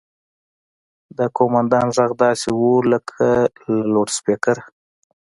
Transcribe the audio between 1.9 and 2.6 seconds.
غږ داسې